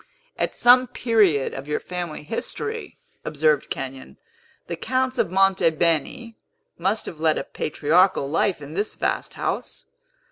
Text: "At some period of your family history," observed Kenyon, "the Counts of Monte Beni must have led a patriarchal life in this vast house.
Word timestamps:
"At 0.35 0.55
some 0.55 0.87
period 0.87 1.53
of 1.53 1.67
your 1.67 1.79
family 1.79 2.23
history," 2.23 2.97
observed 3.23 3.69
Kenyon, 3.69 4.17
"the 4.65 4.75
Counts 4.75 5.19
of 5.19 5.29
Monte 5.29 5.69
Beni 5.69 6.35
must 6.79 7.05
have 7.05 7.19
led 7.19 7.37
a 7.37 7.43
patriarchal 7.43 8.27
life 8.27 8.63
in 8.63 8.73
this 8.73 8.95
vast 8.95 9.35
house. 9.35 9.85